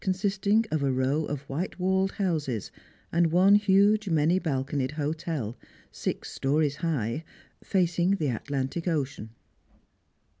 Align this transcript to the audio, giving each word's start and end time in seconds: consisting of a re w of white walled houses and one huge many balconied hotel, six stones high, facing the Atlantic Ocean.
consisting 0.03 0.65
of 0.71 0.81
a 0.81 0.91
re 0.91 1.05
w 1.05 1.25
of 1.27 1.41
white 1.41 1.77
walled 1.77 2.13
houses 2.13 2.71
and 3.11 3.31
one 3.31 3.53
huge 3.53 4.09
many 4.09 4.39
balconied 4.39 4.93
hotel, 4.93 5.55
six 5.91 6.31
stones 6.31 6.77
high, 6.77 7.23
facing 7.63 8.15
the 8.15 8.29
Atlantic 8.29 8.87
Ocean. 8.87 9.29